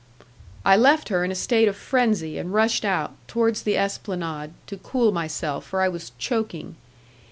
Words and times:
I 0.65 0.77
left 0.77 1.09
her 1.09 1.23
in 1.23 1.31
a 1.31 1.35
state 1.35 1.67
of 1.67 1.75
frenzy, 1.75 2.39
and 2.39 2.51
rushed 2.55 2.83
out, 2.83 3.13
towards 3.27 3.61
the 3.61 3.77
esplanade, 3.77 4.49
to 4.65 4.77
cool 4.77 5.11
myself, 5.11 5.63
for 5.67 5.79
I 5.79 5.89
was 5.89 6.11
choking. 6.17 6.75